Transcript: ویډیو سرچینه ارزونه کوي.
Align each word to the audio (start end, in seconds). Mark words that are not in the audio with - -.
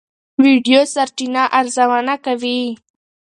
ویډیو 0.43 0.81
سرچینه 0.93 1.43
ارزونه 1.59 2.15
کوي. 2.25 2.61